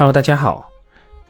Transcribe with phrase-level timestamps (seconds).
[0.00, 0.72] Hello，大家好。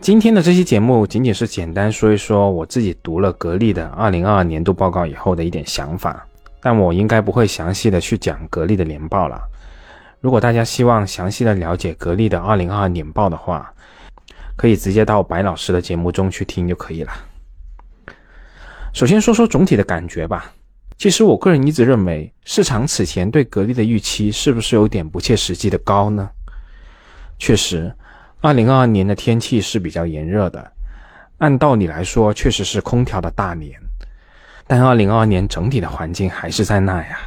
[0.01, 6.25] 今天的这期节目仅仅是简单说一说我自己读了格力的二零二二年度报告以后的一点想法，
[6.63, 9.43] 但我应该不会详细的去讲格力的年报了。
[10.21, 13.75] 如果大家希望详细的了解格力的二零二二年报的话，
[14.55, 17.13] 可以直接到白老师的节目中去听就可以了。
[18.93, 20.53] 首先说说总体的感觉吧。
[20.97, 26.31] 其实我个人一直认为，市场此前对格力的预期是不是有点不切实际的高呢？
[27.37, 27.93] 确实。
[28.43, 30.73] 二零二二年的天气是比较炎热的，
[31.39, 33.79] 按道理来说确实是空调的大年，
[34.67, 37.19] 但二零二二年整体的环境还是在那呀。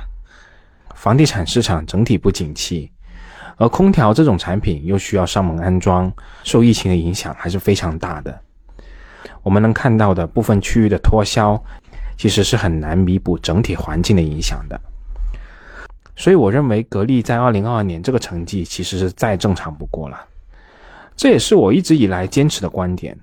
[0.96, 2.92] 房地产市场整体不景气，
[3.58, 6.12] 而空调这种产品又需要上门安装，
[6.44, 8.42] 受疫情的影响还是非常大的。
[9.44, 11.64] 我们能看到的部分区域的脱销，
[12.18, 14.82] 其实是很难弥补整体环境的影响的。
[16.16, 20.20] 所以我认为格力在二零二二年这个成绩其实是再正常不过了。
[21.16, 23.18] 这也是我一直以来坚持的观点。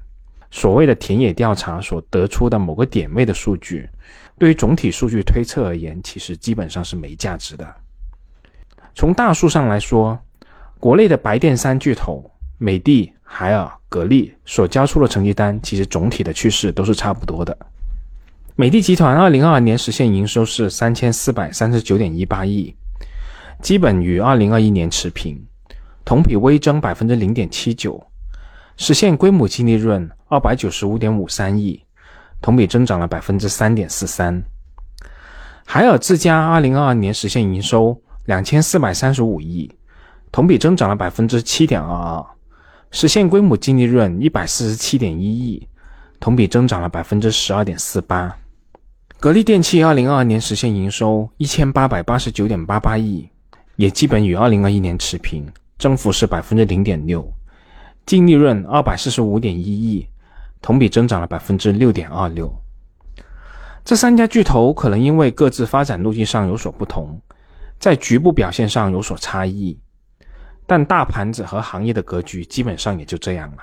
[0.51, 3.89] 所谓的田野调查所得出的某个点位的数据，
[4.37, 7.75] 对于总体数据推测而言，其实基本上是没价值的。
[8.95, 10.19] 从大数上来说，
[10.81, 17.57] 国内的白电三巨头美的、海尔、格力所交出的成绩单，其实总体的趋势都是差不多的。
[18.57, 22.75] 美的集团二零二二年实现营收是三千四百三十九点一八亿，
[23.63, 25.41] 基本与二零二一年持平。
[26.05, 28.03] 同比微增百分之零点七九，
[28.77, 31.81] 实现规模净利润二百九十五点五三亿，
[32.41, 34.43] 同比增长了百分之三点四三。
[35.65, 39.71] 海尔自家二零二二年实现营收两千四百三十五亿，
[40.33, 42.27] 同比增长了百分之七点二二，
[42.91, 45.69] 实现规模净利润一百四十七点一亿，
[46.19, 48.37] 同比增长了百分之十二点四八。
[49.21, 53.29] 格力电器二零二二年实现营收一千八百八十九点八八亿，
[53.77, 55.47] 也基本与二零二一年持平。
[55.81, 57.27] 增幅是百分之零点六，
[58.05, 60.07] 净利润二百四十五点一亿，
[60.61, 62.55] 同比增长了百分之六点二六。
[63.83, 67.19] 这三家巨头可能因为各自发展路径上有所不同，
[67.79, 69.81] 在局部表现上有所差异，
[70.67, 73.63] 但大盘子和行业的格局基本上也就这样了。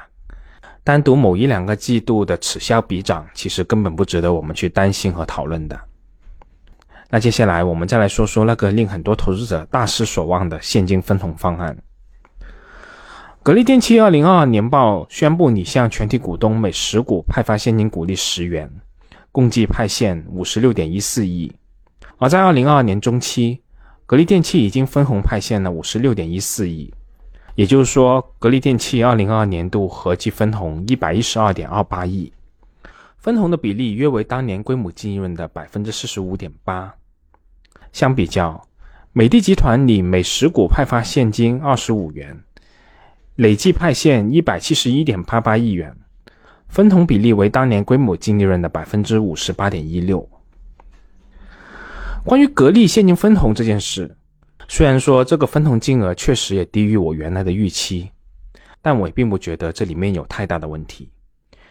[0.84, 5.79] 单独某一两个季度的此消彼长，其实根本不值得我们去担心和讨论的。
[7.09, 11.78] 那接下来我们再来说说那个令很多投资者大失所望的现金分红方案。
[13.47, 18.69] 格力电器二零二二年报宣布，拟向全体股东每十股派发现金股利十元，
[19.31, 21.50] 共计派现五十六点一四亿。
[22.18, 23.62] 而在二零二二年中期，
[24.06, 26.94] 格力电器已经分红派现了五十六点一四亿，
[27.56, 32.29] 也就是说，格力电器二零二二年度合计分红一百一十二点二八亿，
[33.18, 36.94] 分红的比例约为当年归母净利润的百分之四十五点八。
[37.94, 38.68] 相比较，
[39.14, 42.38] 美的集团拟每十股派发现金二十五元。
[43.37, 45.95] 累计派现一百七十一点八八亿元，
[46.69, 50.27] 分红比例为当年规模净利润的百分之五十八点一六。
[52.25, 54.17] 关于格力现金分红这件事，
[54.67, 58.09] 虽然说这个分红金额确实也低于我原来的预期，
[58.81, 61.07] 但我也并不觉得这里面有太大的问题，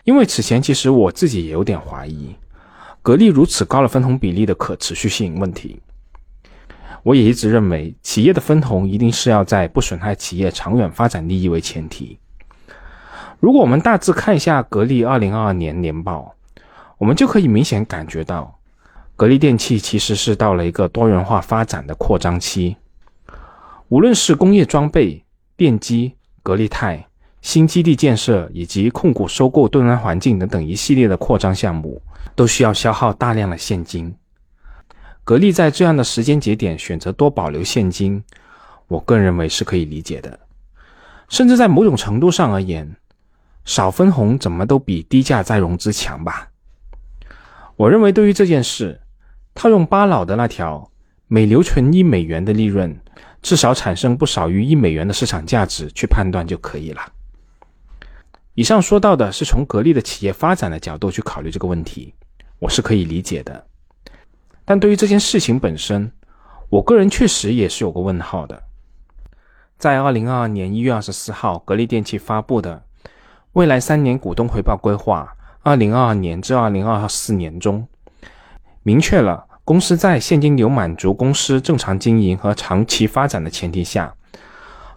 [0.05, 2.33] 因为此前其实我自己也有点怀疑
[3.03, 5.81] 格力如此高的分红比例的可持续性问题。
[7.07, 12.19] 我也一直认为，企业的分红一定是要在不损害企业长远发展利益为前提。
[13.39, 16.35] 如果我们大致看一下格力二零二二年年报，
[16.99, 18.59] 我们就可以明显感觉到，
[19.15, 22.77] 格力电器其实是到了一个多元化发展的扩张期。
[23.87, 25.25] 无论是工业装备、
[25.57, 26.13] 电机、
[26.43, 27.07] 格力泰、
[27.41, 32.03] 新基地建设以及控股收购盾安环境等等一系列的扩张项目，
[32.35, 34.13] 都需要消耗大量的现金。
[35.27, 38.23] 格力在这样的时间节点选择多保留现金，
[38.87, 40.39] 我个人认为是可以理解的。
[41.29, 42.95] 甚至在某种程度上而言，
[43.65, 46.51] 少分红怎么都比低价再融资强吧。
[47.75, 49.01] 我认为对于这件事，
[49.53, 50.93] 套用巴老的那条
[51.27, 52.97] 每留存一美元的利润，
[53.43, 57.01] 至少产生不少于一美元的市场价值去判断就可以了。
[58.55, 62.15] 以上说到的是从格力的企业发展的角度去考虑这个问题，
[62.61, 63.67] 我是可以理解的。
[64.67, 66.13] 但对于这件事情本身，
[66.69, 68.65] 我个人确实也是有个问号的。
[69.79, 72.83] 在二零二二年一月二十四号，格力电器发布的
[73.53, 77.87] 未来三年股东回报规划（二零二二年至二零二四年）中，
[78.83, 84.15] 明确了公司在现金流满足公司正常经营和长期发展的前提下，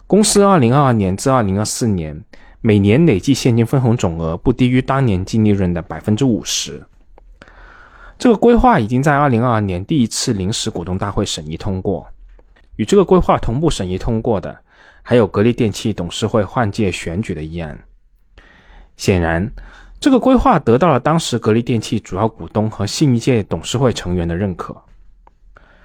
[0.08, 2.24] 公司二零二二年至二零二四年
[2.60, 6.84] 每年累计现金分红总额不低于当年净利润的百分之五十。
[8.20, 12.06] 这个规划已经在二零二二年第一次临时股东大会审议通过，
[12.76, 14.54] 与这个规划同步审议通过的，
[15.00, 17.82] 还有格力电器董事会换届选举的议案。
[18.98, 19.50] 显然，
[19.98, 24.76] 这个规划得到了当时格力电器主要股东和新一届董事会成员的认可。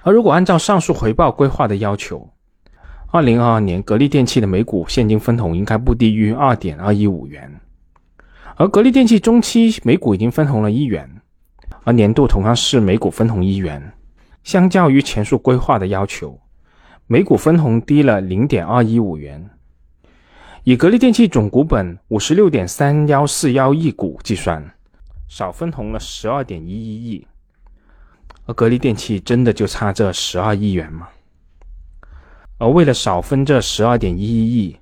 [0.02, 2.28] 而如果按照上述回报规划的要求，
[3.10, 7.50] 二零二二年格力电器的每股现金分红应该不低于二点二一五元，
[8.56, 11.15] 而格力电器中期每股已经分红了一元，
[11.86, 13.92] 而年度同样是每股分红一元，
[14.42, 16.36] 相较于前述规划的要求。
[17.06, 19.48] 每股分红低了零点二一五元，
[20.64, 24.68] 以格力电器总股本五十六点三幺四幺亿股计算，
[25.28, 27.24] 少分红了十二点一一亿。
[28.46, 31.06] 而格力电器真的就差这十二亿元吗？
[32.58, 34.76] 而为了少分这十二点一一亿，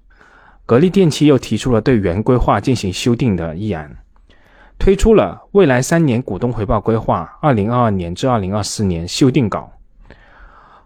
[0.64, 3.94] 格力电器又提出了对原规划进行修订的议案，
[4.78, 9.70] 推出了未来三年股东回报规划（二零二二年至二零二四年）修订稿。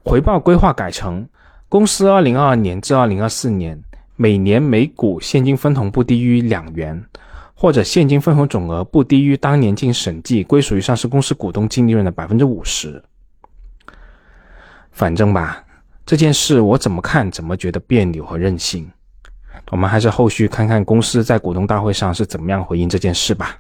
[0.05, 1.26] 回报规划改成，
[1.69, 3.82] 公司二零二二年至二零二四年
[4.17, 7.05] 每年每股现金分红不低于两元，
[7.55, 13.02] 或者现金分红总额不低于当年经审计归属于上市公司股东净利润的百分之五十。
[14.93, 15.62] 反正吧，
[16.06, 18.90] 这件事我怎么看怎么觉得别扭和任性。
[19.70, 23.58] 我们还是后续看看公司在股东大会上是怎么样回应这件事吧。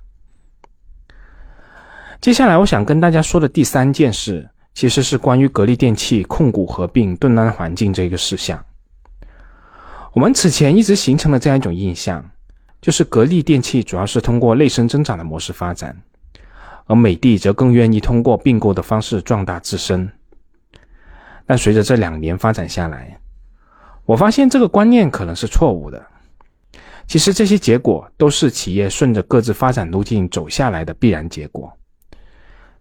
[2.20, 4.48] 接下来我想跟大家说的第三件事。
[4.74, 8.64] 其实是关于格力电器控股合并盾安环境这个事项。
[10.12, 12.24] 我们此前一直形成了这样一种印象，
[12.80, 16.00] 就是格力电器主要是通过内生增长的模式发展，
[16.86, 20.08] 而美的则更愿意通过并购的方式壮大自身。
[21.44, 23.18] 但随着这两年发展下来，
[24.04, 26.06] 我发现这个观念可能是错误的。
[27.08, 31.76] 其实这些结果都是企业顺着各自发展路径走下来的必然结果。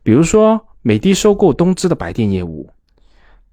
[0.07, 0.63] 比如说。
[0.83, 2.69] 美的收购东芝的白电业务，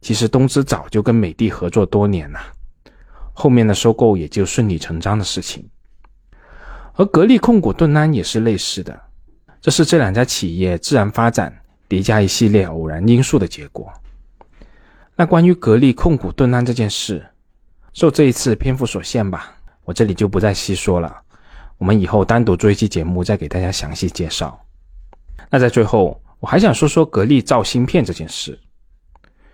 [0.00, 2.38] 其实东芝早就跟美的合作多年了，
[3.32, 5.68] 后面的收购也就顺理成章的事情。
[6.92, 8.96] 而格力控股盾安也是类似的，
[9.60, 11.52] 这是这两家企业自然发展
[11.88, 13.92] 叠加一系列偶然因素的结果。
[15.16, 17.26] 那关于格力控股盾安这件事，
[17.94, 21.12] 受这一次篇幅所限吧，我这里就不再细说了，
[21.78, 24.56] 我们以后单独做一期节目再给大家详细介绍。
[25.50, 26.20] 那在最后。
[26.44, 28.58] 我还想说说格力造芯片这件事，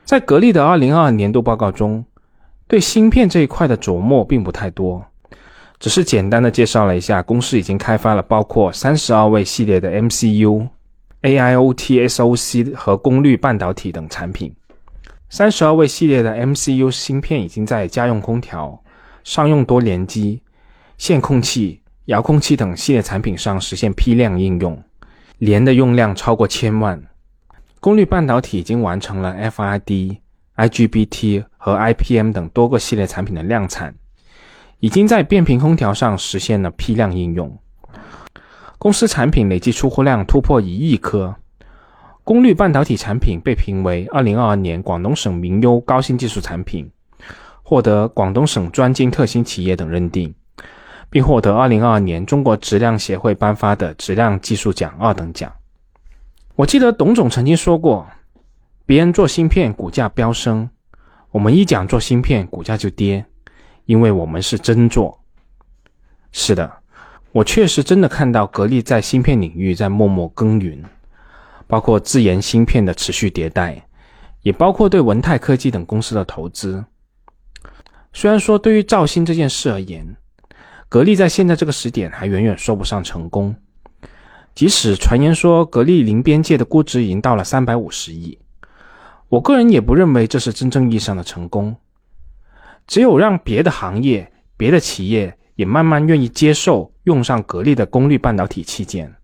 [0.04, 2.04] 在格力的二零二二年度报告中，
[2.66, 5.00] 对芯片这一块的琢磨并不太多，
[5.78, 10.66] 只是简单的介绍了一下公司已经开发了包括三十二位系列的 MCU、
[11.22, 14.52] AIoT SoC 和功率半导体等产品。
[15.28, 18.82] 三十二位系列的 MCU 芯片已经在家用空调、
[19.22, 20.42] 商用多联机、
[20.98, 24.76] 线控器、遥控器等系列产品上实现批量应用。
[25.42, 27.02] 年的用量超过千万，
[27.80, 30.18] 功率半导体已经完成了 FRD、
[30.54, 33.94] IGBT 和 IPM 等多个系列产品的量产，
[34.80, 37.58] 已经在变频空调上实现了批量应用。
[38.76, 41.34] 公司产品累计出货量突破一亿颗，
[42.22, 46.90] 功率半导体产品被评为2022年广东省名优高新技术产品，
[47.62, 50.34] 获得广东省专精特新企业等认定。
[51.10, 55.52] 并获得二零二二年中国质量协会颁发的质量技术奖二等奖。
[56.54, 58.06] 我记得董总曾经说过
[58.86, 60.70] ：“别人做芯片股价飙升，
[61.30, 63.24] 我们一讲做芯片股价就跌，
[63.86, 65.18] 因为我们是真做。”
[66.32, 66.70] 是的，
[67.32, 70.84] 我确实真的看到格力在芯片领域在默默耕耘，
[71.66, 73.84] 包括自研芯片的持续迭代，
[74.42, 76.84] 也包括对文泰科技等公司的投资。
[78.12, 80.16] 虽然说对于造芯这件事而言，
[80.90, 83.54] 格力在现在这个时点还远远说不上成功，
[84.56, 88.36] 即使传言说格力零边界的估值已经到了三百五十亿，
[89.28, 91.76] 我个人也不认为这是真正意义上的成功。
[92.88, 99.14] 只有让别的行业、别的企业也慢慢愿意接受用上格力的功率半导体器件，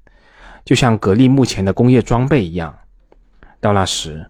[0.64, 2.78] 就像格力目前的工业装备一样，
[3.58, 4.24] 到那时，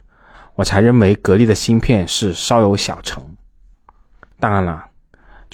[0.55, 3.23] 我才认为格力的芯片是稍有小成。
[4.41, 4.87] 当然了。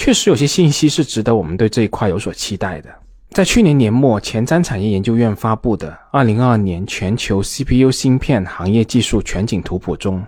[0.05, 2.93] 确实有些信息是值得我们对这一块有所期待的。
[3.31, 10.21] 在去年年末，前瞻产业研究院发布的《二零二二年全球 CPU 芯片行业技术全景图谱》中，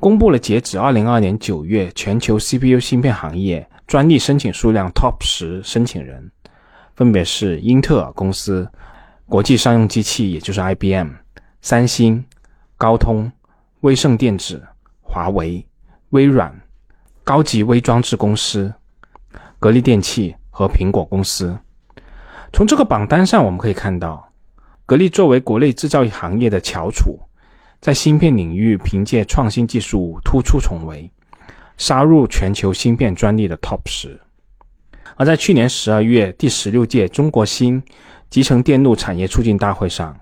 [0.00, 6.30] 公布了截止二零二二年九月全球 CPU 芯片行业专利申请数量 TOP 十申请人，
[6.96, 8.66] 分别是英特尔公司、
[9.26, 11.10] 国际商用机器也就是 IBM、
[11.60, 12.24] 三星、
[12.78, 13.30] 高通、
[13.80, 14.66] 威盛电子、
[15.02, 15.66] 华为、
[16.08, 16.63] 微软。
[17.24, 18.70] 高级微装置公司、
[19.58, 21.58] 格力电器和苹果公司。
[22.52, 24.28] 从这个榜单上，我们可以看到，
[24.84, 27.18] 格力作为国内制造行业的翘楚，
[27.80, 31.10] 在芯片领域凭借创新技术突出重围，
[31.78, 34.20] 杀入全球芯片专利的 TOP 十。
[35.16, 37.82] 而在去年十二月第十六届中国芯
[38.28, 40.14] 集成电路产业促进大会上，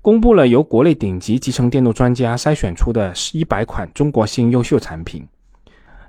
[0.00, 5.26] 公布了由国内顶级集成电路专家筛选出的一百款中国芯优秀产品，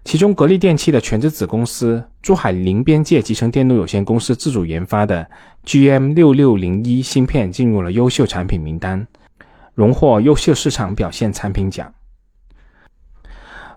[0.09, 5.29] 其中格力电器的全资子公司珠海零边界集成电路有限公司自主研发的
[5.63, 9.05] GM 六六零一芯片进入了优秀产品名单，
[9.75, 11.93] 荣获优秀市场表现产品奖。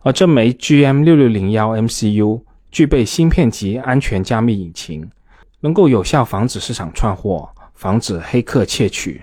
[0.01, 5.07] 而这枚 GM 六六零幺 MCU 具备芯片级安全加密引擎，
[5.61, 9.23] 能够有效防止市场串货，防止黑客窃取。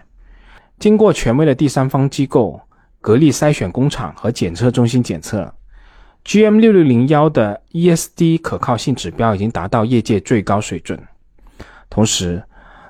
[0.78, 2.62] 经过权威的第三方机构
[3.02, 5.52] 格力筛选工厂和检测中心检测
[6.26, 11.02] ，GM 六六零幺的 ESD 可靠性指标已经达到业界最高水准。
[11.90, 12.44] 同时，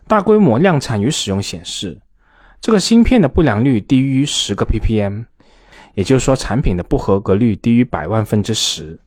[0.07, 2.00] 大规模量产与使用显示，
[2.59, 5.25] 这个芯片的不良率低于十个 ppm。
[5.95, 9.00] 也就是说，产品的不合格率低于百万分之十。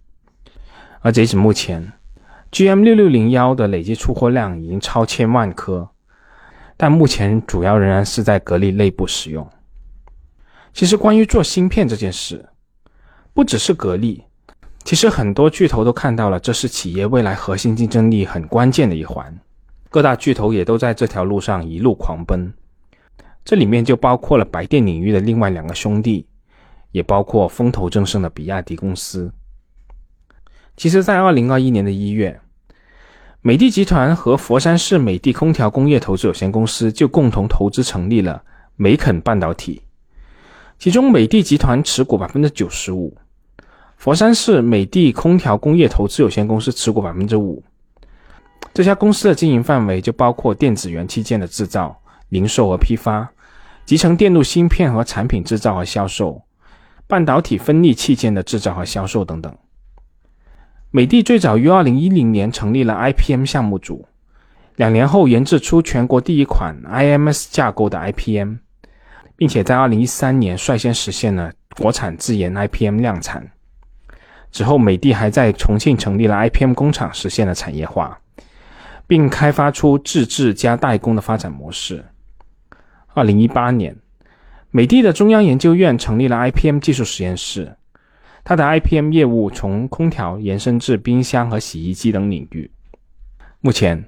[1.01, 1.93] 而截止目前
[2.51, 5.89] ，GM 六六零幺的累计出货量已经超千万颗，
[6.77, 9.49] 但目前主要仍然是在格力内部使用。
[10.75, 12.47] 其实，关于做芯片这件事，
[13.35, 14.23] 不只是格力，
[14.85, 19.39] 其实很多巨头都看到了，这是企业未来核心竞争力很关键的一环。
[19.89, 22.53] 各大巨头也都在这条路上一路狂奔，
[23.45, 26.27] 这里面就包括了白电领域的另外两个兄弟。
[26.93, 29.33] 也包括风头正盛的比亚迪公司。
[30.77, 32.39] 其实，在二零二一年的一月，
[33.41, 38.45] 美的集团和佛山市美的空调工业投资有限公司就共同投资成立了
[38.77, 39.81] 美肯半导体，
[40.79, 43.17] 其中美的集团持股百分之九十五，
[44.03, 47.63] 佛山市美的空调工业投资有限公司持股百分之五。
[48.75, 51.97] 这家公司的经营范围就包括电子元器件的制造、
[52.31, 53.31] 零售和批发，
[53.87, 56.43] 集成电路芯片和产品制造和销售。
[57.07, 59.57] 半导体分立器件的制造和销售等等。
[60.91, 64.05] 美的最早于二零一零年成立了 IPM 项目组，
[64.75, 68.57] 两年后研制出全国第一款 IMS 架构的 IPM，
[69.37, 73.49] 并且在二零一三年率先实现了国产自研 IPM 量产。
[74.53, 78.21] 之后，美的还在重庆成立了 IPM 工厂，实现了产业化，
[79.09, 82.05] 并开发出自制加代工的发展模式。
[83.15, 83.97] 二零一八年。
[84.75, 87.77] 美的的中央研究院成立了 IPM 技术实验室，
[88.43, 92.71] 它的 IPM 业务从空调延伸至冰箱和洗衣机等领域。
[93.61, 94.03] 目前，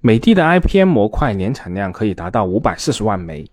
[0.00, 3.46] 美的的 IPM 模块年产量可以达到五百四十万枚，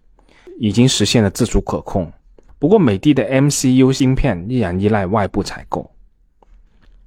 [0.57, 2.09] 已经实现了自主可控。
[2.57, 5.91] 不过，美的的 MCU 芯片依然依赖外部采购。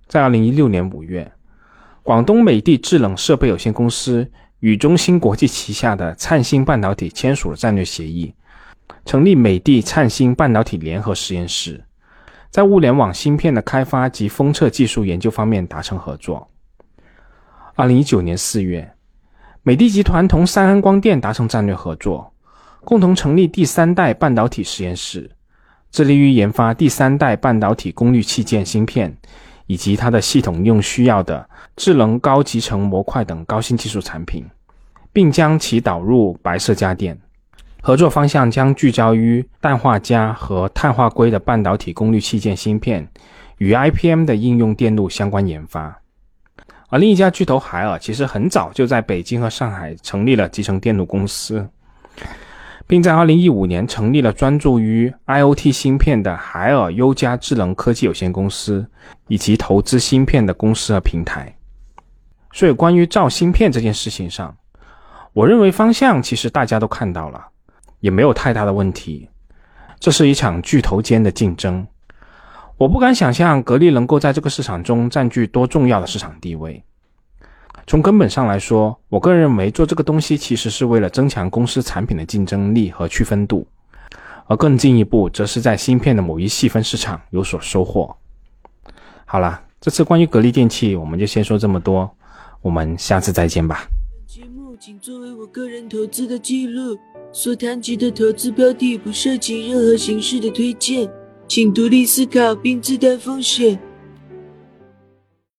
[0.09, 1.31] 在二零一六年五月，
[2.03, 4.29] 广东美的制冷设备有限公司
[4.61, 8.35] 与中芯国际旗下的灿星半导体签署了战略协议。
[9.05, 11.83] 成立美的灿星半导体联合实验室，
[12.51, 16.49] 在物联网芯片的开发及封测技术研究方面达成合作。
[17.75, 18.91] 二零一九年四月，
[19.63, 22.33] 美的集团同三安光电达成战略合作，
[22.81, 25.31] 共同成立第三代半导体实验室，
[25.91, 29.17] 致力于研发第三代半导体功率器件芯片
[29.69, 34.45] 以及它的系统用需要的智能高集成模块等高新技术产品，
[35.13, 37.17] 并将其导入白色家电。
[37.81, 43.07] 合作方向将聚焦于氮化镓和碳化硅的半导体功率器件芯片
[43.59, 46.01] 与 IPM 的应用电路相关研发。
[46.89, 51.69] 而另一家巨头海尔其实很早就在北京和上海成立了集成电路公司，
[52.89, 58.85] 并在2015年成立了专注于 IoT 芯片的海尔优佳智能科技有限公司，
[59.29, 61.55] 以及投资芯片的公司和平台。
[62.53, 64.57] 所以，关于造芯片这件事情上，
[65.33, 67.41] 我认为方向其实大家都看到了。
[68.01, 69.29] 也没有太大的问题。
[69.99, 71.85] 这是一场巨头间的竞争，
[72.77, 76.81] 我不敢想象格力能够在这个市场中占据多重要的市场地位。
[77.89, 83.67] 从根本上来说，我个人认为做这个东西其实是为了增强公司产品的竞争力和区分度，
[84.47, 88.15] 而更进一步，则是在芯片的某一细分市场有所收获。
[89.25, 92.11] 好了，这次关于格力电器，我们就先说这么多，
[92.61, 93.89] 我们下次再见吧。
[94.15, 96.99] 本节目仅作为我个人投资的记录。
[97.33, 101.11] 所谈及的投资标的不涉及任何形式的推荐，
[101.47, 103.79] 请独立思考并自担风险。